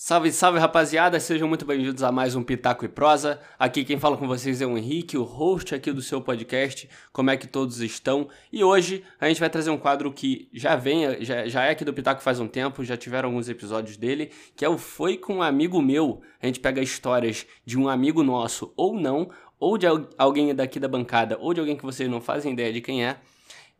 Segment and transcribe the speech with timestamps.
[0.00, 3.40] Salve, salve rapaziada, sejam muito bem-vindos a mais um Pitaco e Prosa.
[3.58, 6.88] Aqui quem fala com vocês é o Henrique, o host aqui do seu podcast.
[7.12, 8.28] Como é que todos estão?
[8.52, 11.84] E hoje a gente vai trazer um quadro que já vem, já, já é aqui
[11.84, 15.38] do Pitaco faz um tempo, já tiveram alguns episódios dele, que é o Foi com
[15.38, 16.22] um Amigo Meu.
[16.40, 19.28] A gente pega histórias de um amigo nosso ou não,
[19.58, 22.80] ou de alguém daqui da bancada, ou de alguém que vocês não fazem ideia de
[22.80, 23.16] quem é.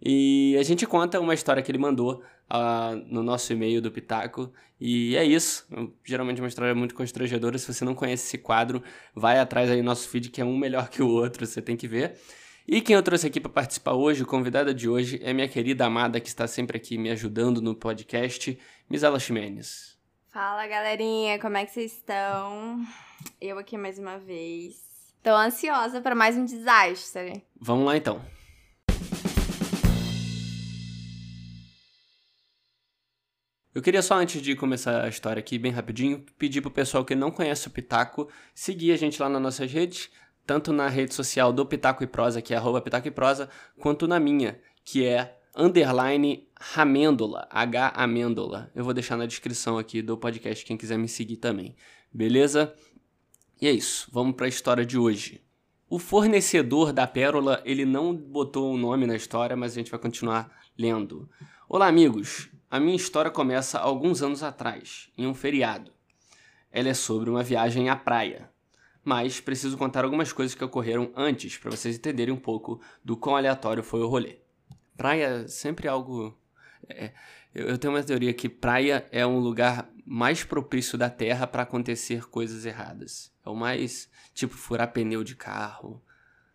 [0.03, 4.53] E a gente conta uma história que ele mandou uh, no nosso e-mail do Pitaco.
[4.81, 5.67] E é isso.
[6.05, 7.59] Geralmente é uma história muito constrangedora.
[7.59, 8.83] Se você não conhece esse quadro,
[9.15, 11.77] vai atrás aí do nosso feed, que é um melhor que o outro, você tem
[11.77, 12.19] que ver.
[12.67, 16.21] E quem eu trouxe aqui para participar hoje, convidada de hoje, é minha querida amada
[16.21, 18.59] que está sempre aqui me ajudando no podcast,
[18.91, 19.97] Misela Ximenes.
[20.29, 22.85] Fala galerinha, como é que vocês estão?
[23.41, 24.77] Eu aqui mais uma vez.
[25.23, 27.43] Tô ansiosa para mais um desastre.
[27.59, 28.21] Vamos lá então.
[33.79, 37.15] Eu queria só, antes de começar a história aqui, bem rapidinho, pedir pro pessoal que
[37.15, 40.11] não conhece o Pitaco, seguir a gente lá nas nossas redes,
[40.45, 43.49] tanto na rede social do Pitaco e Prosa, que é arroba Pitaco e Prosa,
[43.79, 48.69] quanto na minha, que é underline Ramêndola, H-Amêndola.
[48.75, 51.77] Eu vou deixar na descrição aqui do podcast, quem quiser me seguir também.
[52.13, 52.75] Beleza?
[53.61, 55.41] E é isso, vamos para a história de hoje.
[55.89, 59.93] O fornecedor da pérola, ele não botou o um nome na história, mas a gente
[59.93, 61.31] vai continuar lendo.
[61.69, 62.51] Olá, amigos.
[62.71, 65.91] A minha história começa alguns anos atrás, em um feriado.
[66.71, 68.51] Ela é sobre uma viagem à praia.
[69.03, 73.37] Mas preciso contar algumas coisas que ocorreram antes para vocês entenderem um pouco do quão
[73.37, 74.41] aleatório foi o rolê.
[74.99, 76.39] Praia é sempre algo.
[76.87, 77.15] É,
[77.55, 82.29] eu tenho uma teoria que praia é um lugar mais propício da Terra para acontecer
[82.29, 83.33] coisas erradas.
[83.47, 86.03] É o mais tipo furar pneu de carro,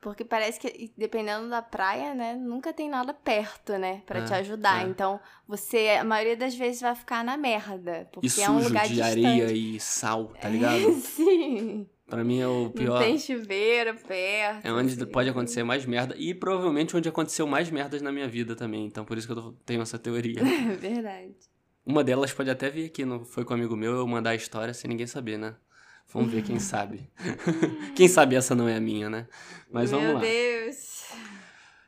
[0.04, 4.36] porque parece que, dependendo da praia, né, nunca tem nada perto, né, para te é,
[4.38, 4.86] ajudar.
[4.86, 4.90] É.
[4.90, 8.08] Então, você, a maioria das vezes, vai ficar na merda.
[8.12, 9.26] Porque e sujo é um lugar de distante.
[9.26, 10.92] areia e sal, tá ligado?
[11.00, 11.88] sim.
[12.06, 13.00] Pra mim é o pior.
[13.00, 14.68] Não tem chuveiro perto.
[14.68, 15.06] É onde assim.
[15.06, 16.14] pode acontecer mais merda.
[16.18, 18.86] E provavelmente onde aconteceu mais merdas na minha vida também.
[18.86, 20.44] Então por isso que eu tenho essa teoria.
[20.78, 21.34] Verdade.
[21.86, 24.36] Uma delas pode até vir aqui, não foi com um amigo meu, eu mandar a
[24.36, 25.56] história sem ninguém saber, né?
[26.12, 27.10] Vamos ver, quem sabe.
[27.96, 29.28] quem sabe essa não é a minha, né?
[29.72, 30.20] Mas Meu vamos lá.
[30.22, 31.04] Meu Deus.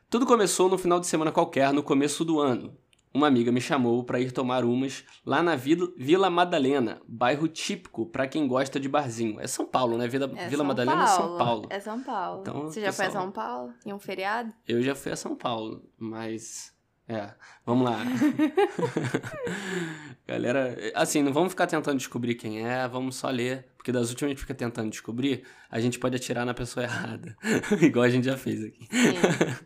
[0.08, 2.76] Tudo começou no final de semana qualquer, no começo do ano.
[3.12, 8.28] Uma amiga me chamou para ir tomar umas lá na Vila Madalena, bairro típico para
[8.28, 9.40] quem gosta de barzinho.
[9.40, 10.06] É São Paulo, né?
[10.06, 11.66] Vila, é Vila São Madalena é São Paulo.
[11.70, 12.40] É São Paulo.
[12.42, 13.10] Então, Você já pessoal...
[13.10, 14.52] foi a São Paulo em um feriado?
[14.68, 16.74] Eu já fui a São Paulo, mas
[17.08, 17.30] é,
[17.64, 18.00] vamos lá.
[20.28, 24.26] Galera, assim, não vamos ficar tentando descobrir quem é, vamos só ler, porque das últimas
[24.26, 27.36] a gente fica tentando descobrir, a gente pode atirar na pessoa errada,
[27.80, 28.88] igual a gente já fez aqui.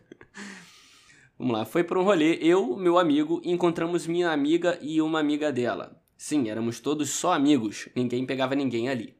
[1.39, 5.51] vamos lá, foi para um rolê, eu, meu amigo, encontramos minha amiga e uma amiga
[5.51, 5.99] dela.
[6.15, 9.17] Sim, éramos todos só amigos, ninguém pegava ninguém ali.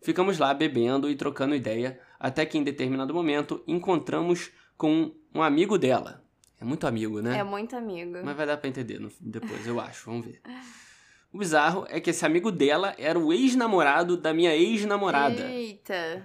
[0.00, 5.76] Ficamos lá bebendo e trocando ideia, até que em determinado momento encontramos com um amigo
[5.76, 6.24] dela,
[6.60, 7.36] é muito amigo, né?
[7.36, 8.18] É muito amigo.
[8.24, 10.08] Mas vai dar pra entender no, depois, eu acho.
[10.08, 10.40] Vamos ver.
[11.36, 15.46] O bizarro é que esse amigo dela era o ex-namorado da minha ex-namorada.
[15.52, 16.24] Eita.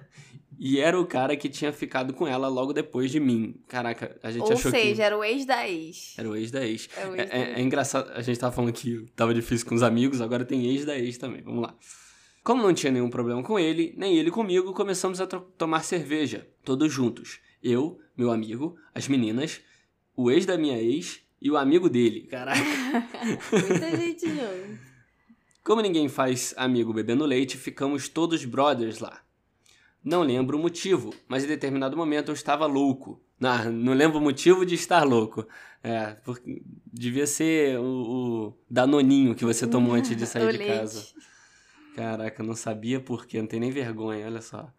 [0.57, 3.61] E era o cara que tinha ficado com ela logo depois de mim.
[3.67, 4.77] Caraca, a gente Ou achou seja, que...
[4.77, 6.13] Ou seja, era o ex da ex.
[6.17, 6.87] Era o ex da ex.
[6.95, 9.75] É, o ex é, é, é engraçado, a gente tava falando que tava difícil com
[9.75, 11.41] os amigos, agora tem ex da ex também.
[11.41, 11.75] Vamos lá.
[12.41, 16.89] Como não tinha nenhum problema com ele, nem ele comigo, começamos a tomar cerveja, todos
[16.89, 17.41] juntos.
[17.61, 19.59] Eu, meu amigo, as meninas
[20.15, 22.27] o ex da minha ex e o amigo dele.
[22.27, 22.61] Caraca.
[23.51, 24.90] Muita gente junto.
[25.63, 29.21] Como ninguém faz amigo bebendo leite, ficamos todos brothers lá.
[30.03, 33.21] Não lembro o motivo, mas em determinado momento eu estava louco.
[33.39, 35.47] Não, não lembro o motivo de estar louco.
[35.83, 40.79] É, porque devia ser o, o danoninho que você tomou antes de sair de leite.
[40.79, 41.07] casa.
[41.95, 44.71] Caraca, eu não sabia por quê, não tem nem vergonha, olha só.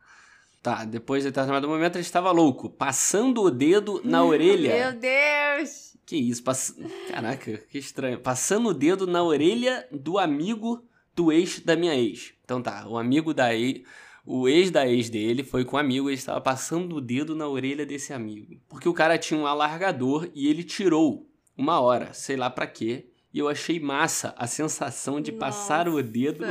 [0.62, 4.92] Tá, depois de determinado momento ele estava louco, passando o dedo na orelha.
[4.92, 5.96] Meu Deus!
[6.06, 6.76] Que isso, pass...
[7.08, 8.20] caraca, que estranho.
[8.20, 10.86] Passando o dedo na orelha do amigo
[11.16, 12.32] do ex da minha ex.
[12.44, 13.82] Então tá, o amigo da ex,
[14.24, 17.48] o ex da ex dele foi com um amigo e estava passando o dedo na
[17.48, 18.56] orelha desse amigo.
[18.68, 23.08] Porque o cara tinha um alargador e ele tirou uma hora, sei lá para quê.
[23.34, 25.40] E eu achei massa a sensação de Nossa.
[25.40, 26.44] passar o dedo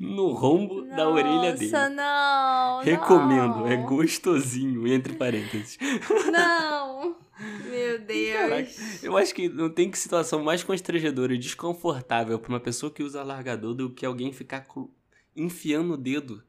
[0.00, 1.72] no rombo Nossa, da orelha dele.
[1.90, 2.82] não!
[2.82, 3.66] Recomendo, não.
[3.66, 5.78] é gostosinho, entre parênteses.
[6.32, 7.16] Não!
[7.68, 8.32] Meu Deus!
[8.34, 8.70] Caraca,
[9.02, 13.02] eu acho que não tem que situação mais constrangedora e desconfortável pra uma pessoa que
[13.02, 14.66] usa alargador do que alguém ficar
[15.36, 16.42] enfiando o dedo.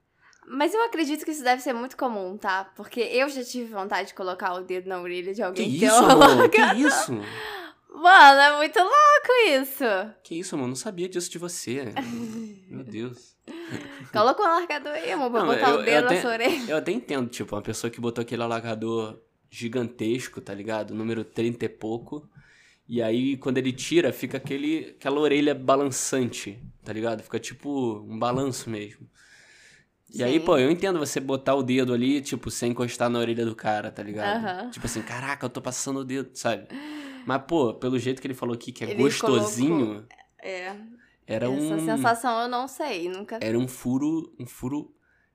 [0.47, 2.71] Mas eu acredito que isso deve ser muito comum, tá?
[2.75, 5.85] Porque eu já tive vontade de colocar o dedo na orelha de alguém que que
[5.85, 6.51] isso.
[6.51, 7.11] Que isso?
[8.05, 9.83] Mano, é muito louco isso.
[10.21, 10.67] Que isso, amor?
[10.67, 11.85] Não sabia disso de você.
[12.69, 13.35] Meu Deus.
[14.13, 16.69] Coloca um alargador aí, amor, pra botar eu, o dedo até, na sua orelha.
[16.69, 19.19] Eu até entendo, tipo, uma pessoa que botou aquele alargador
[19.49, 20.93] gigantesco, tá ligado?
[20.93, 22.29] Número 30 e pouco.
[22.87, 27.23] E aí, quando ele tira, fica aquele, aquela orelha balançante, tá ligado?
[27.23, 29.09] Fica tipo um balanço mesmo.
[30.11, 30.23] E Sim.
[30.25, 33.55] aí, pô, eu entendo você botar o dedo ali, tipo, sem encostar na orelha do
[33.55, 34.69] cara, tá ligado?
[34.69, 36.67] Tipo assim, caraca, eu tô passando o dedo, sabe?
[37.25, 39.85] Mas, pô, pelo jeito que ele falou aqui, que é ele gostosinho.
[39.85, 40.07] Colocou...
[40.41, 40.75] É.
[41.27, 41.75] Era Essa um.
[41.75, 43.39] Essa sensação eu não sei, nunca.
[43.41, 44.93] Era um furo, um furo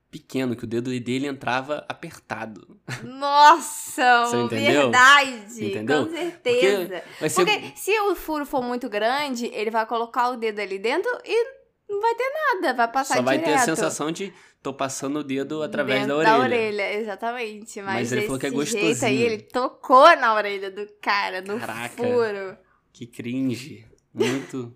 [0.09, 2.79] pequeno, que o dedo dele entrava apertado.
[3.03, 4.81] Nossa, Você entendeu?
[4.83, 5.65] verdade.
[5.65, 6.05] Entendeu?
[6.05, 7.03] Com certeza.
[7.17, 7.45] Porque, ser...
[7.45, 11.60] Porque se o furo for muito grande, ele vai colocar o dedo ali dentro e
[11.91, 13.53] não vai ter nada, vai passar Só vai direto.
[13.53, 14.33] ter a sensação de
[14.63, 16.37] tô passando o dedo através Dentro da orelha.
[16.37, 17.81] Da orelha, exatamente.
[17.81, 18.85] Mas, Mas ele falou que é gostosinho.
[18.85, 22.57] Jeito aí, ele tocou na orelha do cara, no Caraca, furo.
[22.93, 23.85] Que cringe.
[24.13, 24.73] Muito.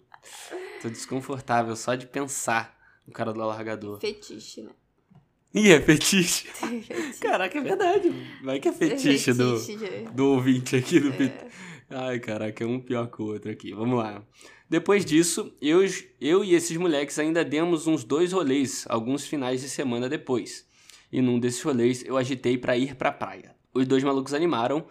[0.81, 2.77] tô desconfortável só de pensar
[3.07, 3.99] no cara do alargador.
[3.99, 4.71] Fetiche, né?
[5.53, 6.49] Ih, é fetiche.
[7.21, 8.11] Caraca, é verdade.
[8.43, 11.47] Vai que é fetiche, é fetiche do, do ouvinte aqui do é.
[11.89, 13.71] Ai, caraca, é um pior que o outro aqui.
[13.71, 14.23] Vamos lá.
[14.69, 15.79] Depois disso, eu,
[16.19, 20.67] eu e esses moleques ainda demos uns dois rolês, alguns finais de semana depois.
[21.11, 23.55] E num desses rolês eu agitei para ir pra praia.
[23.73, 24.85] Os dois malucos animaram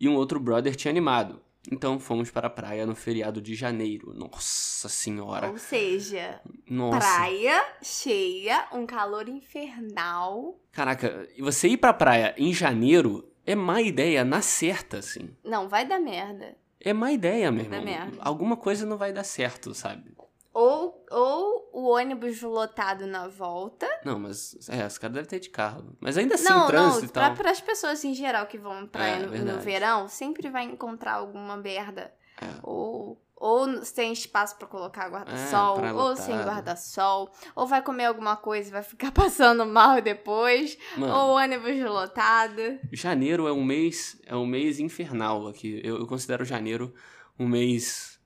[0.00, 1.40] e um outro brother tinha animado.
[1.70, 4.12] Então fomos para a praia no feriado de janeiro.
[4.12, 5.48] Nossa senhora.
[5.48, 6.98] Ou seja, Nossa.
[6.98, 10.58] praia cheia, um calor infernal.
[10.72, 15.30] Caraca, você ir pra praia em janeiro é má ideia, na certa, assim.
[15.44, 16.56] Não, vai dar merda.
[16.84, 18.12] É má ideia, meu irmão.
[18.20, 20.12] Alguma coisa não vai dar certo, sabe?
[20.52, 23.88] Ou, ou o ônibus lotado na volta.
[24.04, 25.96] Não, mas é, os caras devem ter de carro.
[25.98, 27.34] Mas ainda assim, não, trânsito não, e tal.
[27.34, 31.14] Para as pessoas em geral que vão pra é, no, no, verão, sempre vai encontrar
[31.14, 32.12] alguma merda.
[32.40, 32.46] É.
[32.62, 38.36] Ou ou tem espaço para colocar guarda-sol, é, ou sem guarda-sol, ou vai comer alguma
[38.36, 42.78] coisa e vai ficar passando mal depois, Mano, ou ônibus lotado.
[42.92, 45.80] Janeiro é um mês, é um mês infernal aqui.
[45.82, 46.94] Eu, eu considero janeiro
[47.36, 48.20] um mês,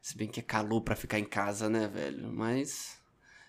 [0.00, 2.32] se bem que é calor para ficar em casa, né, velho?
[2.32, 2.98] Mas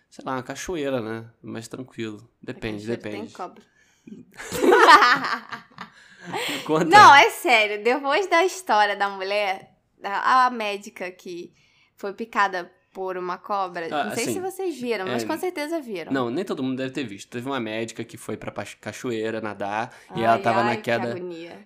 [0.10, 1.30] sei lá, uma cachoeira, né?
[1.42, 2.30] Mais tranquilo.
[2.42, 3.18] Depende, depende.
[3.18, 3.64] Tem cobra.
[6.86, 7.84] Não, é sério.
[7.84, 9.73] Depois da história da mulher,
[10.04, 11.54] a, médica que
[11.96, 13.88] foi picada por uma cobra.
[13.88, 16.14] Ah, não sei assim, se vocês viram, mas é, com certeza viram.
[16.14, 17.30] Não, nem todo mundo deve ter visto.
[17.30, 21.16] Teve uma médica que foi pra cachoeira nadar ai, e ela tava ai, na queda.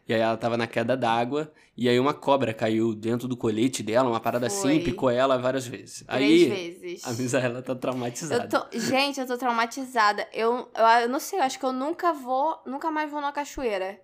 [0.07, 3.83] e aí ela tava na queda d'água e aí uma cobra caiu dentro do colete
[3.83, 4.71] dela, uma parada assim, foi.
[4.77, 6.03] assim, picou ela várias vezes.
[6.07, 7.05] Três aí, vezes.
[7.05, 8.45] A Misa ela tá traumatizada.
[8.45, 10.27] Eu tô, gente, eu tô traumatizada.
[10.33, 13.31] Eu, eu, eu, não sei, eu acho que eu nunca vou, nunca mais vou na
[13.31, 14.01] cachoeira.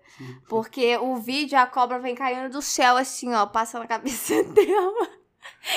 [0.48, 5.23] Porque o vídeo, a cobra vem caindo do céu assim, ó, passa na cabeça dela.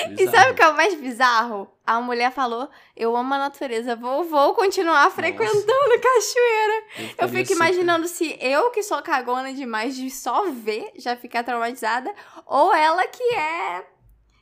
[0.08, 0.16] Bizarro.
[0.18, 1.70] E sabe o que é o mais bizarro?
[1.86, 5.98] A mulher falou: Eu amo a natureza, vou, vou continuar frequentando Nossa.
[5.98, 6.84] cachoeira.
[6.98, 11.42] Eu, eu fico imaginando se eu, que sou cagona demais de só ver, já ficar
[11.42, 12.12] traumatizada,
[12.46, 13.86] ou ela que é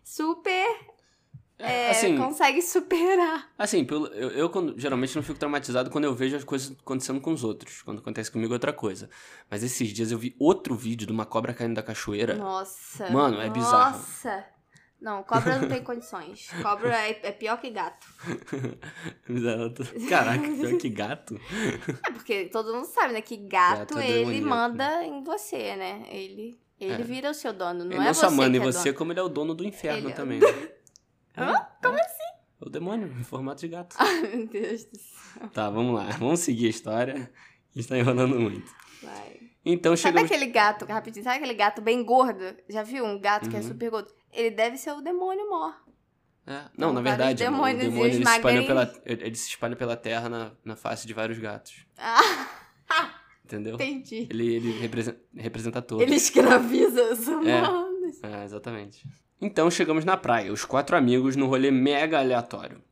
[0.02, 0.96] super.
[1.58, 3.50] É, assim, consegue superar.
[3.56, 7.32] Assim, eu, eu quando, geralmente não fico traumatizado quando eu vejo as coisas acontecendo com
[7.32, 7.81] os outros.
[7.81, 9.08] Quando acontece comigo é outra coisa.
[9.50, 12.34] Mas esses dias eu vi outro vídeo de uma cobra caindo da cachoeira.
[12.34, 13.08] Nossa.
[13.08, 13.96] Mano, é bizarro.
[13.96, 14.56] Nossa.
[15.00, 16.48] Não, cobra não tem condições.
[16.62, 18.06] Cobra é, é pior que gato.
[20.08, 21.38] Caraca, pior que gato?
[22.08, 23.20] É porque todo mundo sabe, né?
[23.20, 26.06] Que gato, gato é ele manda em você, né?
[26.08, 27.05] Ele, ele é.
[27.05, 28.98] vira o seu dono, não ele é não só manda em é você, dono.
[28.98, 30.12] como ele é o dono do inferno ele...
[30.12, 30.41] É também.
[30.41, 30.46] Né?
[31.36, 31.55] Hã?
[31.82, 32.36] Como assim?
[32.62, 33.94] É o demônio, em formato de gato.
[33.98, 35.48] Ai, meu Deus do céu.
[35.53, 36.08] Tá, vamos lá.
[36.19, 37.31] Vamos seguir a história.
[37.74, 38.72] Está enrolando muito.
[39.03, 39.41] Vai.
[39.62, 40.22] Então chegamos...
[40.22, 42.56] Sabe aquele gato, rapidinho, sabe aquele gato bem gordo?
[42.69, 43.50] Já viu um gato uhum.
[43.50, 43.69] que é uhum.
[43.69, 44.15] super gordo?
[44.36, 45.74] Ele deve ser o demônio mor.
[46.46, 46.64] É.
[46.78, 50.52] Não, na verdade, o demônio ele se, espalha pela, ele se espalha pela terra na,
[50.64, 51.84] na face de vários gatos.
[51.98, 52.20] Ah.
[53.44, 53.74] Entendeu?
[53.74, 54.28] Entendi.
[54.31, 56.02] Ele, ele representa, representa todos.
[56.02, 58.22] Ele escraviza os humanos.
[58.22, 59.05] É, é, exatamente.
[59.40, 62.82] Então chegamos na praia, os quatro amigos no rolê mega aleatório.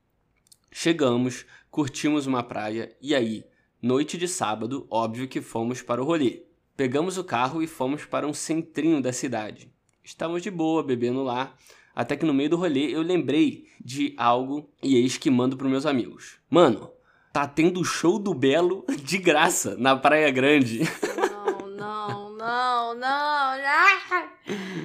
[0.71, 3.45] Chegamos, curtimos uma praia e aí,
[3.81, 6.45] noite de sábado, óbvio que fomos para o rolê.
[6.77, 9.74] Pegamos o carro e fomos para um centrinho da cidade.
[10.05, 11.55] Estávamos de boa, bebendo lá,
[11.95, 15.71] até que no meio do rolê eu lembrei de algo e eis que mando pros
[15.71, 16.37] meus amigos.
[16.51, 16.91] Mano,
[17.33, 20.81] tá tendo show do Belo de graça na Praia Grande.
[21.17, 23.55] Não, não, não, não.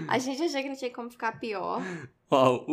[0.07, 1.81] A gente achei que não tinha como ficar pior.
[2.31, 2.65] Uau,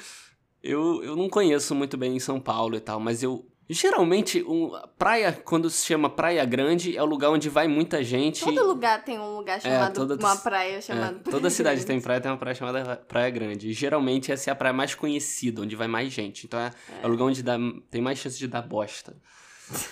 [0.64, 4.70] eu, eu não conheço muito bem em São Paulo e tal, mas eu Geralmente, um,
[4.98, 8.44] praia, quando se chama Praia Grande, é o lugar onde vai muita gente.
[8.44, 9.94] Todo lugar tem um lugar chamado.
[9.94, 11.16] toda- uma praia chamada.
[11.26, 13.68] É, toda cidade tem praia tem uma praia chamada Praia Grande.
[13.70, 16.44] E geralmente essa é a praia mais conhecida, onde vai mais gente.
[16.44, 16.70] Então é,
[17.02, 17.56] é o lugar onde dá-
[17.90, 19.16] tem mais chance de dar bosta.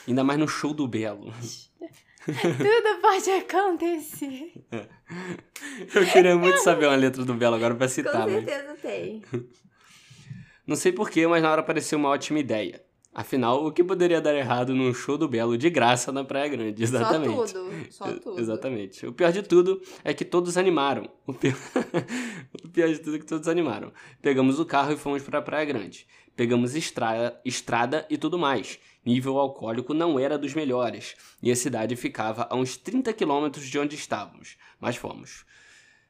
[0.06, 1.32] Ainda mais no show do Belo.
[2.26, 4.52] Tudo pode acontecer.
[5.94, 9.22] Eu queria muito saber uma letra do Belo agora pra Com citar, mas certeza tem.
[10.66, 12.84] não sei porquê, mas na hora pareceu uma ótima ideia.
[13.12, 16.80] Afinal, o que poderia dar errado num show do Belo de graça na Praia Grande?
[16.80, 17.50] Exatamente.
[17.50, 17.86] Só tudo.
[17.90, 18.40] Só tudo.
[18.40, 19.06] Exatamente.
[19.06, 21.10] O pior de tudo é que todos animaram.
[21.26, 21.56] O pior...
[22.64, 23.92] o pior de tudo é que todos animaram.
[24.22, 26.06] Pegamos o carro e fomos para a Praia Grande.
[26.36, 27.40] Pegamos estra...
[27.44, 28.78] estrada e tudo mais.
[29.04, 31.16] Nível alcoólico não era dos melhores.
[31.42, 34.56] E a cidade ficava a uns 30 quilômetros de onde estávamos.
[34.78, 35.44] Mas fomos.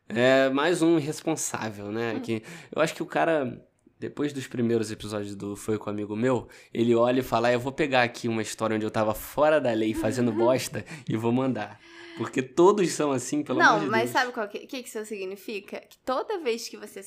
[0.06, 2.20] É mais um irresponsável, né?
[2.20, 2.42] Que
[2.74, 3.64] eu acho que o cara,
[4.00, 7.52] depois dos primeiros episódios do Foi com um Amigo Meu, ele olha e fala: "Ah,
[7.52, 11.16] Eu vou pegar aqui uma história onde eu tava fora da lei fazendo bosta e
[11.16, 11.78] vou mandar.
[12.16, 14.12] Porque todos são assim, pelo Não, amor de mas Deus.
[14.12, 15.80] sabe o que, que, que isso significa?
[15.80, 17.02] Que toda vez que você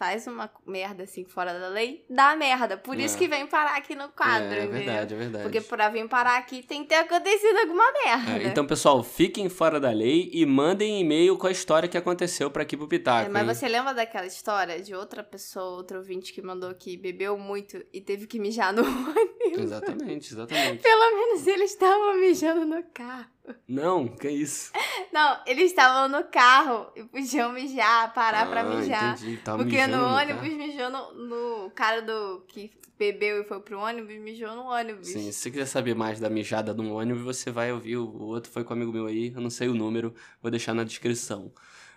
[0.00, 2.78] faz uma merda assim fora da lei, dá merda.
[2.78, 3.18] Por isso É.
[3.18, 5.44] que vem parar aqui no quadro, É, é verdade, é verdade.
[5.44, 8.42] Porque pra vir parar aqui tem que ter acontecido alguma merda.
[8.42, 12.50] É, então, pessoal, fiquem fora da lei e mandem e-mail com a história que aconteceu
[12.50, 13.26] pra aqui pro Pitaco.
[13.26, 13.54] É, mas hein?
[13.54, 18.00] você lembra daquela história de outra pessoa, outro ouvinte que mandou que bebeu muito e
[18.00, 19.64] teve que mijar no ônibus?
[19.64, 20.82] Exatamente, exatamente.
[20.82, 23.26] Pelo menos ele estava mijando no carro.
[23.68, 24.72] Não, que isso?
[25.12, 29.14] Não, eles estavam no carro e podiam mijar, parar pra Ah, mijar.
[29.16, 29.36] Entendi.
[29.38, 33.60] Tava Porque mijando no no ônibus mijou no, no cara do que bebeu e foi
[33.60, 35.08] pro ônibus, mijou no ônibus.
[35.08, 37.96] Sim, se você quiser saber mais da mijada no ônibus, você vai ouvir.
[37.96, 40.74] O outro foi com um amigo meu aí, eu não sei o número, vou deixar
[40.74, 41.50] na descrição.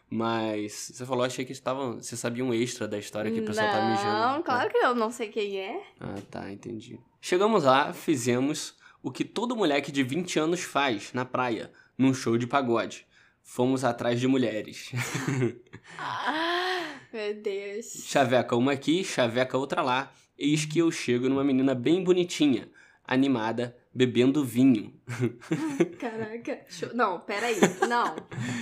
[0.09, 1.95] Mas você falou, achei que estavam.
[1.97, 4.19] Você sabia um extra da história que o pessoal tá mijando.
[4.35, 5.81] Não, claro que eu não sei quem é.
[5.99, 6.99] Ah, tá, entendi.
[7.19, 12.37] Chegamos lá, fizemos o que todo moleque de 20 anos faz na praia, num show
[12.37, 13.05] de pagode.
[13.41, 14.91] Fomos atrás de mulheres.
[15.99, 17.85] Ah, meu Deus.
[18.05, 20.11] Chaveca uma aqui, chaveca outra lá.
[20.37, 22.69] Eis que eu chego numa menina bem bonitinha,
[23.05, 24.93] animada, bebendo vinho.
[25.99, 26.61] Caraca.
[26.93, 27.57] Não, peraí.
[27.87, 28.15] Não,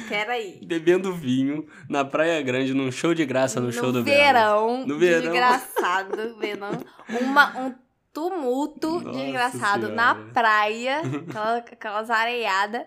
[0.10, 0.60] peraí.
[0.66, 5.22] Bebendo vinho na Praia Grande, num show de graça no, show do verão, No verão.
[5.32, 6.72] desgraçado, verão.
[7.22, 7.76] Uma, um
[8.14, 9.96] tumulto Nossa desgraçado Senhora.
[9.96, 12.84] na praia, aquela- aquelas areiadas,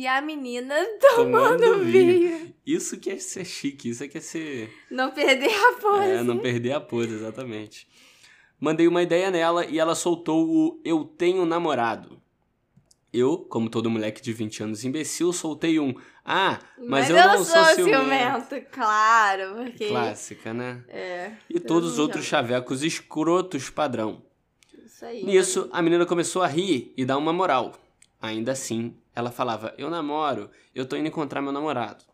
[0.00, 0.74] e a menina
[1.14, 2.38] Tomando vinho.
[2.38, 2.54] vinho.
[2.66, 4.70] Isso que é ser chique, isso é que é ser.
[4.90, 6.10] Não perder a pose.
[6.10, 7.86] É, não perder a pose, exatamente.
[8.58, 12.20] Mandei uma ideia nela e ela soltou o Eu Tenho Namorado.
[13.12, 17.64] Eu, como todo moleque de 20 anos imbecil, soltei um Ah, mas, eu, não sou
[17.66, 18.60] ciumento.
[18.72, 19.86] Claro, porque...
[19.86, 20.82] Clássica, né?
[20.88, 24.20] É, E todos os outros chavecos escrotos padrão.
[24.84, 25.22] isso aí.
[25.24, 27.74] Nisso, a menina começou a rir e dar uma moral.
[28.20, 32.04] Ainda assim, ela falava: Eu namoro, eu tô indo encontrar meu namorado.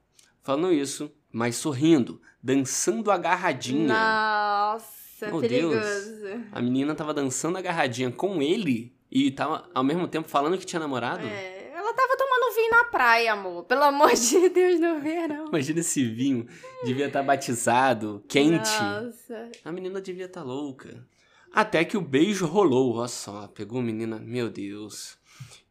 [0.43, 3.89] Falando isso, mas sorrindo, dançando agarradinha.
[3.89, 6.27] Nossa, Meu perigoso.
[6.51, 10.81] A menina tava dançando agarradinha com ele e tava ao mesmo tempo falando que tinha
[10.81, 11.27] namorado.
[11.27, 13.65] É, ela tava tomando vinho na praia, amor.
[13.65, 15.49] Pelo amor de Deus, no verão.
[15.49, 16.47] Imagina esse vinho,
[16.85, 18.71] devia estar batizado, quente.
[18.83, 19.51] Nossa.
[19.65, 21.07] A menina devia estar louca.
[21.53, 25.19] Até que o beijo rolou, olha só, pegou a menina, meu Deus.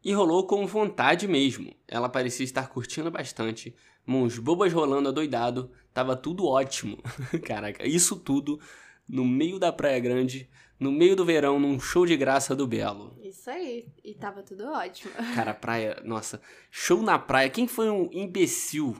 [0.04, 1.74] E rolou com vontade mesmo.
[1.88, 3.76] Ela parecia estar curtindo bastante,
[4.06, 6.98] mãos bobas rolando adoidado, tava tudo ótimo.
[7.46, 8.60] Caraca, isso tudo
[9.08, 13.18] no meio da Praia Grande, no meio do verão, num show de graça do Belo.
[13.22, 13.88] Isso aí.
[14.04, 15.12] E tava tudo ótimo.
[15.36, 16.42] Cara, praia, nossa,
[16.72, 17.50] show na praia.
[17.50, 18.96] Quem foi um imbecil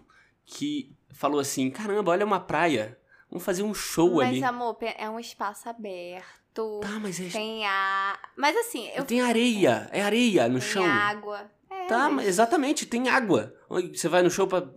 [0.46, 4.44] que falou assim: caramba, olha uma praia, vamos fazer um show Mas, ali.
[4.44, 6.39] amor, pe- é um espaço aberto.
[6.82, 8.20] Tá, mas é Tem ar.
[8.36, 10.84] Mas assim, eu Tem areia, é areia no tem chão.
[10.86, 11.50] água.
[11.70, 13.54] É, Tá, mas- exatamente, tem água.
[13.70, 14.68] Você vai no show pra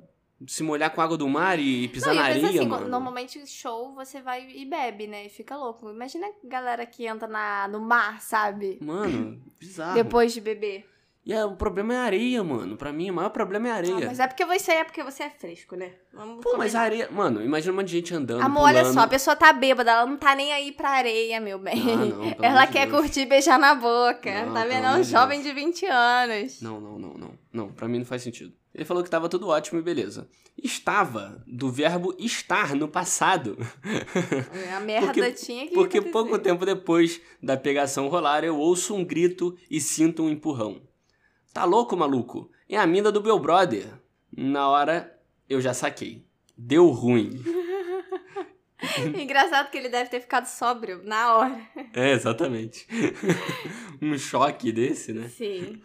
[0.47, 2.89] se molhar com água do mar e pisar Não, na areia, assim, mano.
[2.89, 5.27] normalmente show você vai e bebe, né?
[5.27, 5.89] E fica louco.
[5.91, 8.79] Imagina a galera que entra na, no mar, sabe?
[8.83, 9.95] Mano, bizarro.
[9.95, 10.89] Depois de beber.
[11.25, 12.77] E é, o problema é areia, mano.
[12.77, 13.95] Pra mim, o maior problema é areia.
[13.97, 15.93] Ah, mas é porque você é porque você é fresco, né?
[16.13, 17.09] Vamos Pô, mas a areia...
[17.13, 18.95] Mano, imagina um monte de gente andando, Amor, olha pulando.
[18.95, 21.75] só, a pessoa tá bêbada, ela não tá nem aí pra areia, meu bem.
[21.81, 23.01] Ah, não, ela quer Deus.
[23.01, 24.45] curtir e beijar na boca.
[24.47, 24.85] Não, tá vendo?
[24.85, 25.55] É um jovem Deus.
[25.55, 26.61] de 20 anos.
[26.61, 27.31] Não, não, não, não.
[27.53, 28.53] Não, pra mim não faz sentido.
[28.75, 30.27] Ele falou que tava tudo ótimo e beleza.
[30.61, 33.57] Estava, do verbo estar no passado.
[34.75, 36.13] A merda Porque- tinha que Porque acontecer.
[36.13, 40.81] pouco tempo depois da pegação rolar, eu ouço um grito e sinto um empurrão.
[41.53, 42.51] Tá louco, maluco?
[42.69, 43.87] É a mina do meu brother.
[44.35, 45.19] Na hora,
[45.49, 46.25] eu já saquei.
[46.57, 47.45] Deu ruim.
[49.21, 51.61] Engraçado que ele deve ter ficado sóbrio na hora.
[51.93, 52.87] É, exatamente.
[54.01, 55.29] um choque desse, né?
[55.29, 55.83] Sim.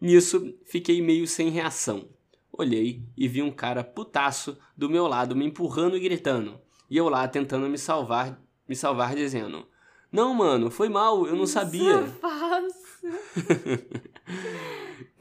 [0.00, 2.08] Nisso, fiquei meio sem reação.
[2.50, 6.58] Olhei e vi um cara putaço do meu lado me empurrando e gritando.
[6.88, 9.68] E eu lá tentando me salvar, me salvar dizendo:
[10.10, 12.06] "Não, mano, foi mal, eu não sabia".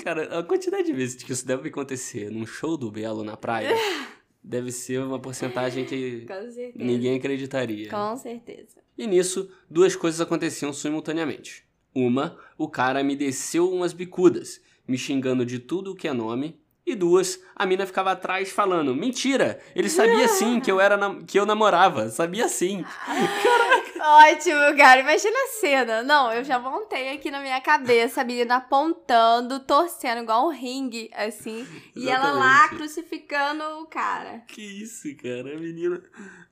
[0.05, 3.75] Cara, a quantidade de vezes que isso deve acontecer num show do Belo na praia
[4.43, 6.27] deve ser uma porcentagem que
[6.75, 7.89] ninguém acreditaria.
[7.89, 8.83] Com certeza.
[8.95, 11.65] E nisso, duas coisas aconteciam simultaneamente.
[11.91, 16.61] Uma, o cara me desceu umas bicudas, me xingando de tudo que é nome.
[16.85, 19.59] E duas, a mina ficava atrás falando: Mentira!
[19.75, 22.09] Ele sabia sim que eu era que eu namorava.
[22.09, 22.85] Sabia sim.
[23.07, 23.94] Caraca.
[24.05, 25.01] Ótimo, cara.
[25.01, 26.03] Imagina a cena.
[26.03, 31.09] Não, eu já montei aqui na minha cabeça a menina apontando, torcendo igual um ringue,
[31.13, 31.61] assim.
[31.61, 31.91] Exatamente.
[31.95, 34.43] E ela lá crucificando o cara.
[34.47, 35.55] Que isso, cara.
[35.55, 36.03] A menina,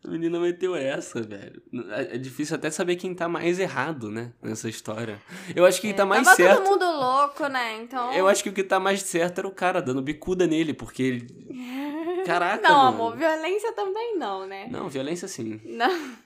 [0.04, 1.62] a menina meteu essa, velho.
[1.92, 4.32] É, é difícil até saber quem tá mais errado, né?
[4.42, 5.22] Nessa história.
[5.56, 6.64] Eu acho que quem é, tá mais tava certo.
[6.64, 7.82] todo mundo louco, né?
[7.82, 8.12] Então.
[8.14, 11.04] Eu acho que o que tá mais certo era o cara dando bicuda nele, porque
[11.04, 12.24] ele.
[12.26, 12.68] Caraca.
[12.68, 12.88] Não, mano.
[12.88, 14.68] amor, violência também não, né?
[14.72, 15.60] Não, violência sim.
[15.66, 16.23] Não.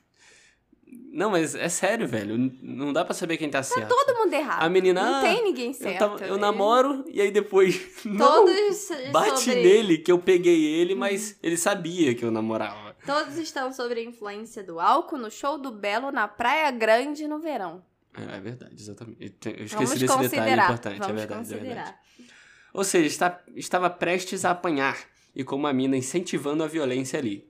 [1.18, 2.38] Não, mas é sério, velho.
[2.62, 3.90] Não dá pra saber quem tá, tá certo.
[3.90, 4.62] todo mundo errado.
[4.62, 5.02] A menina.
[5.02, 6.04] Não ah, tem ninguém certo.
[6.04, 7.76] Eu, tava, eu namoro e aí depois.
[8.06, 8.90] Todos.
[8.90, 9.64] Não, bate sobre...
[9.64, 11.38] nele que eu peguei ele, mas uhum.
[11.42, 12.96] ele sabia que eu namorava.
[13.04, 17.40] Todos estão sobre a influência do álcool no show do Belo na Praia Grande no
[17.40, 17.84] verão.
[18.16, 19.34] É, é verdade, exatamente.
[19.44, 21.66] Eu esqueci desse detalhe importante, Vamos é verdade, considerar.
[21.66, 21.98] é verdade.
[22.72, 24.96] Ou seja, está, estava prestes a apanhar
[25.36, 27.47] e com uma mina incentivando a violência ali.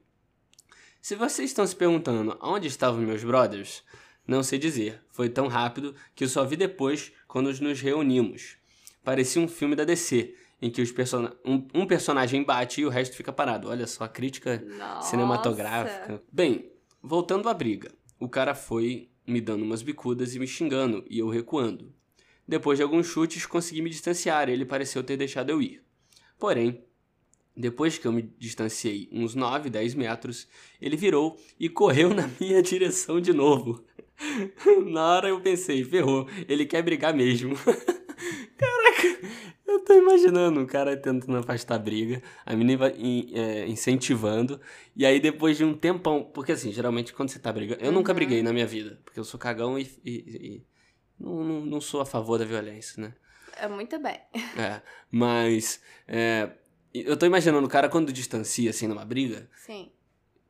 [1.01, 3.83] Se vocês estão se perguntando onde estavam meus brothers,
[4.27, 5.01] não sei dizer.
[5.09, 8.57] Foi tão rápido que eu só vi depois quando nos reunimos.
[9.03, 12.89] Parecia um filme da DC, em que os person um, um, personagem bate e o
[12.89, 13.69] resto fica parado.
[13.69, 15.09] Olha só a crítica Nossa.
[15.09, 16.21] cinematográfica.
[16.31, 16.69] Bem,
[17.01, 17.89] voltando à briga.
[18.19, 21.93] O cara foi me dando umas bicudas e me xingando, e eu recuando.
[22.47, 25.83] Depois de alguns chutes, consegui me distanciar ele pareceu ter deixado eu ir.
[26.39, 26.83] Porém,
[27.57, 30.47] depois que eu me distanciei uns 9, 10 metros,
[30.79, 33.83] ele virou e correu na minha direção de novo.
[34.85, 37.55] Na hora eu pensei, ferrou, ele quer brigar mesmo.
[38.57, 39.37] Caraca,
[39.67, 44.59] eu tô imaginando o cara tentando afastar a briga, a menina é, incentivando,
[44.95, 47.93] e aí depois de um tempão, porque assim, geralmente quando você tá brigando, eu uhum.
[47.93, 50.65] nunca briguei na minha vida, porque eu sou cagão e, e, e
[51.19, 53.13] não, não, não, sou a favor da violência, né?
[53.55, 54.19] É muito bem.
[54.57, 56.49] É, mas é,
[56.93, 59.49] eu tô imaginando o cara quando distancia assim numa briga.
[59.55, 59.91] Sim.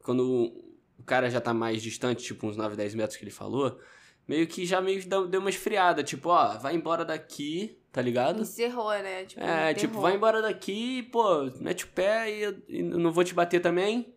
[0.04, 0.54] Quando
[0.98, 3.80] o cara já tá mais distante, tipo uns 9, 10 metros que ele falou,
[4.28, 8.42] meio que já meio que deu uma esfriada, tipo, ó, vai embora daqui, tá ligado?
[8.42, 9.26] Encerrou, né?
[9.26, 13.34] Tipo, é, tipo, vai embora daqui, pô, mete o pé e e não vou te
[13.34, 14.14] bater também.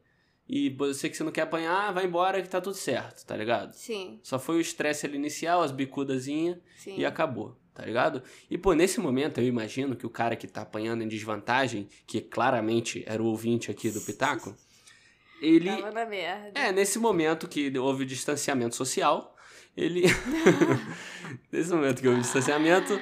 [0.53, 3.73] E sei que você não quer apanhar, vai embora que tá tudo certo, tá ligado?
[3.73, 4.19] Sim.
[4.21, 8.23] Só foi o estresse ali inicial, as bicudazinhas e acabou, tá ligado?
[8.51, 12.21] E, pô, nesse momento eu imagino que o cara que tá apanhando em desvantagem, que
[12.21, 14.55] claramente era o ouvinte aqui do Pitaco,
[15.41, 15.71] ele.
[15.71, 16.53] Tava na merda.
[16.55, 19.37] É, nesse momento que houve o distanciamento social,
[19.77, 20.03] ele.
[21.51, 23.01] nesse momento que houve o distanciamento,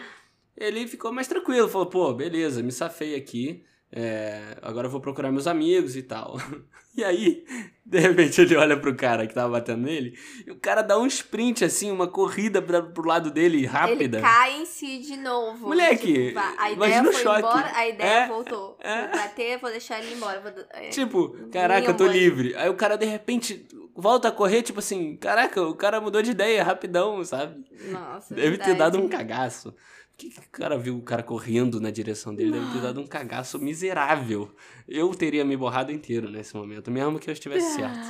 [0.56, 1.68] ele ficou mais tranquilo.
[1.68, 3.64] Falou, pô, beleza, me safei aqui.
[3.90, 6.36] É, agora eu vou procurar meus amigos e tal.
[6.96, 7.44] E aí,
[7.86, 11.06] de repente, ele olha pro cara que tava batendo nele, e o cara dá um
[11.06, 14.18] sprint, assim, uma corrida pra, pro lado dele rápida.
[14.18, 15.68] Ele cai em si de novo.
[15.68, 17.38] Moleque, tipo, a ideia foi choque.
[17.38, 18.76] embora, a ideia é, voltou.
[18.80, 19.02] É.
[19.02, 20.40] Vou bater, vou deixar ele embora.
[20.40, 22.52] Vou, é, tipo, caraca, eu tô livre.
[22.56, 26.32] Aí o cara, de repente, volta a correr, tipo assim, caraca, o cara mudou de
[26.32, 27.64] ideia rapidão, sabe?
[27.92, 28.72] Nossa, Deve verdade.
[28.72, 29.72] ter dado um cagaço
[30.18, 32.50] que, que o cara viu o cara correndo na direção dele?
[32.50, 34.50] Deve ter dado um cagaço miserável.
[34.86, 38.08] Eu teria me borrado inteiro nesse momento, mesmo que eu estivesse certo.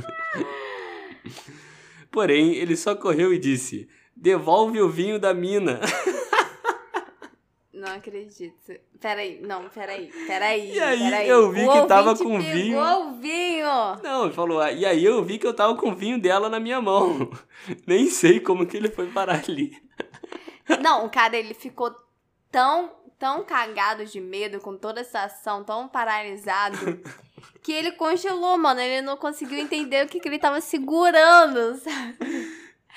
[2.12, 5.80] Porém, ele só correu e disse: Devolve o vinho da mina.
[7.72, 8.74] Não acredito.
[9.00, 10.74] Peraí, não, peraí, peraí.
[10.74, 11.28] E aí peraí.
[11.28, 12.78] eu vi o que tava com pegou vinho.
[12.78, 13.96] o vinho!
[14.02, 16.50] Não, ele falou, ah, e aí eu vi que eu tava com o vinho dela
[16.50, 17.30] na minha mão.
[17.86, 19.72] Nem sei como que ele foi parar ali.
[20.78, 21.94] Não, o cara, ele ficou
[22.50, 26.76] tão, tão cagado de medo com toda essa ação, tão paralisado,
[27.62, 28.80] que ele congelou, mano.
[28.80, 32.50] Ele não conseguiu entender o que, que ele tava segurando, sabe?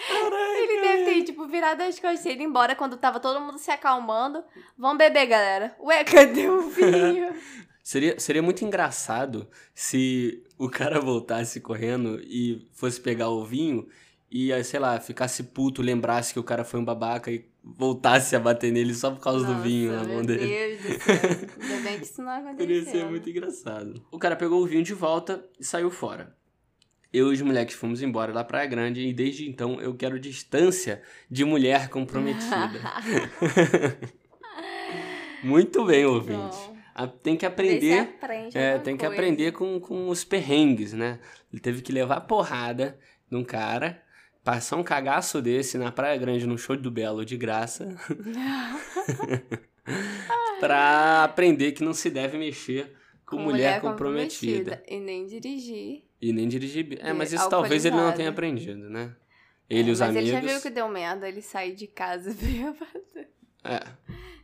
[0.08, 0.58] Caraca.
[0.58, 3.72] Ele deve ter, tipo, virado as costas e ido embora quando tava todo mundo se
[3.72, 4.44] acalmando.
[4.78, 5.76] Vamos beber, galera.
[5.80, 7.36] Ué, cadê o vinho?
[7.84, 13.88] Seria, seria muito engraçado se o cara voltasse correndo e fosse pegar o vinho
[14.32, 18.39] e, sei lá, ficasse puto, lembrasse que o cara foi um babaca e voltasse a
[18.39, 20.45] bater nele só por causa Nossa, do vinho na meu mão dele.
[20.45, 21.15] Deus do céu.
[21.62, 22.58] Ainda bem que isso não aconteceu.
[22.58, 24.06] Poderia ser muito engraçado.
[24.12, 26.36] O cara pegou o vinho de volta e saiu fora.
[27.13, 31.02] eu e os moleques fomos embora da Praia Grande e desde então eu quero distância
[31.30, 32.82] de mulher comprometida.
[35.43, 36.58] Muito bem, ouvinte.
[37.21, 37.99] Tem que aprender.
[37.99, 39.13] Aprende é, tem que coisa.
[39.21, 41.19] aprender com, com os perrengues, né?
[41.52, 42.97] Ele teve que levar porrada
[43.30, 44.02] num cara,
[44.43, 47.95] passar um cagaço desse na Praia Grande, no show do Belo de graça.
[50.60, 52.93] pra aprender que não se deve mexer
[53.25, 54.84] com, Com mulher, comprometida.
[54.88, 56.03] E nem dirigir.
[56.21, 56.99] E nem dirigir.
[57.01, 59.15] É, mas isso talvez ele não tenha aprendido, né?
[59.69, 60.29] Ele e É, os mas amigos.
[60.29, 63.27] ele já viu que deu merda ele sair de casa bêbado.
[63.63, 63.79] É.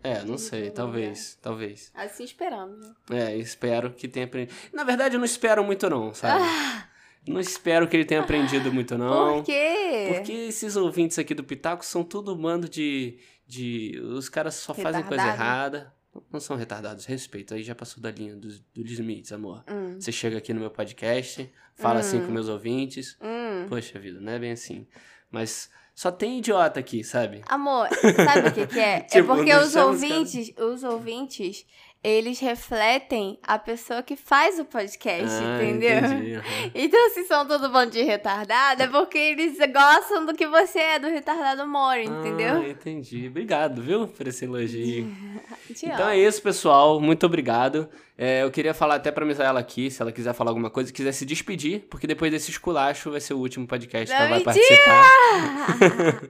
[0.01, 1.91] É, não sei, talvez, talvez.
[1.93, 2.79] Assim esperamos.
[2.79, 2.93] né?
[3.33, 4.55] É, espero que tenha aprendido.
[4.71, 6.41] Na verdade, eu não espero muito, não, sabe?
[7.33, 9.35] Não espero que ele tenha aprendido muito, não.
[9.37, 10.11] Por quê?
[10.13, 13.17] Porque esses ouvintes aqui do Pitaco são tudo um bando de.
[13.47, 15.75] de os caras só fazem coisa Retardado?
[15.77, 15.99] errada.
[16.31, 17.53] Não são retardados, respeito.
[17.53, 19.63] Aí já passou da linha dos, dos limites, amor.
[19.69, 22.25] Hum, Você chega aqui no meu podcast, fala assim Hum.
[22.25, 23.15] com meus ouvintes.
[23.21, 23.67] hum.
[23.69, 24.87] Poxa vida, não é bem assim.
[25.31, 27.41] Mas só tem idiota aqui, sabe?
[27.47, 27.87] Amor,
[28.25, 28.95] sabe o que, que é?
[28.97, 31.65] é Tipo, porque não os chama os ouvintes, os ouvintes,
[32.03, 35.97] eles refletem a pessoa que faz o podcast, Ah, entendeu?
[35.97, 36.43] entendi, aham.
[36.73, 40.99] Então, se são todo bando de retardado, é porque eles gostam do que você é,
[40.99, 42.61] do retardado moro, entendeu?
[42.61, 43.27] Ah, entendi.
[43.27, 45.07] Obrigado, viu, por esse elogio.
[45.83, 46.99] Então é isso, pessoal.
[46.99, 47.87] Muito obrigado.
[48.17, 51.11] É, eu queria falar até pra Misaela aqui, se ela quiser falar alguma coisa, quiser
[51.11, 54.43] se despedir, porque depois desse esculacho vai ser o último podcast que ela Não, vai
[54.43, 55.05] participar.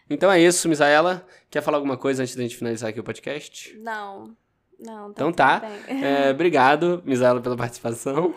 [0.08, 1.26] Então é isso, Misaela.
[1.50, 3.74] Quer falar alguma coisa antes da gente finalizar aqui o podcast?
[3.78, 4.36] Não,
[4.78, 5.10] não.
[5.10, 5.62] Então tudo tá.
[5.88, 8.34] É, obrigado, Misaela, pela participação.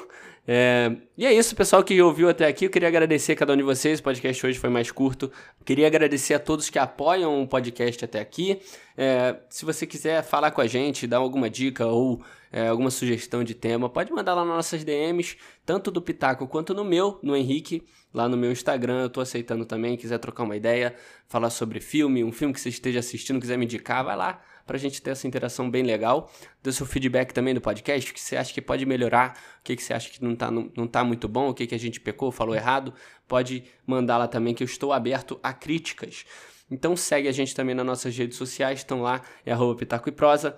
[0.49, 2.65] É, e é isso, pessoal que ouviu até aqui.
[2.65, 3.99] Eu queria agradecer a cada um de vocês.
[3.99, 5.29] O podcast hoje foi mais curto.
[5.65, 8.61] Queria agradecer a todos que apoiam o podcast até aqui.
[8.95, 13.43] É, se você quiser falar com a gente, dar alguma dica ou é, alguma sugestão
[13.43, 17.35] de tema, pode mandar lá nas nossas DMs, tanto do Pitaco quanto no meu, no
[17.35, 19.01] Henrique, lá no meu Instagram.
[19.01, 19.97] Eu tô aceitando também.
[19.97, 20.95] Quiser trocar uma ideia,
[21.27, 24.77] falar sobre filme, um filme que você esteja assistindo, quiser me indicar, vai lá pra
[24.77, 26.29] gente ter essa interação bem legal.
[26.61, 29.75] Dê seu feedback também do podcast, o que você acha que pode melhorar, o que,
[29.75, 31.79] que você acha que não tá, não, não tá muito bom, o que, que a
[31.79, 32.93] gente pecou, falou errado.
[33.27, 36.25] Pode mandar lá também, que eu estou aberto a críticas.
[36.69, 40.11] Então segue a gente também nas nossas redes sociais, estão lá, é arroba Pitaco e
[40.11, 40.57] Prosa.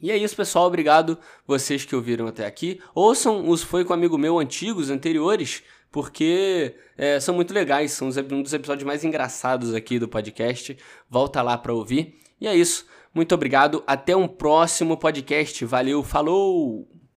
[0.00, 0.66] E é isso, pessoal.
[0.66, 2.80] Obrigado vocês que ouviram até aqui.
[2.94, 7.92] Ouçam os Foi com Amigo Meu antigos, anteriores, porque é, são muito legais.
[7.92, 10.78] São um dos episódios mais engraçados aqui do podcast.
[11.10, 12.16] Volta lá para ouvir.
[12.40, 12.86] E é isso.
[13.14, 13.82] Muito obrigado.
[13.86, 15.64] Até um próximo podcast.
[15.64, 16.97] Valeu, falou!